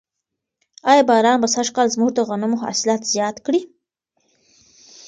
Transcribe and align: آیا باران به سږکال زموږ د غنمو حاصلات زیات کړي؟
آیا 0.89 1.03
باران 1.09 1.37
به 1.41 1.47
سږکال 1.55 1.87
زموږ 1.95 2.11
د 2.13 2.19
غنمو 2.29 2.61
حاصلات 2.63 3.01
زیات 3.13 3.37
کړي؟ 3.45 3.61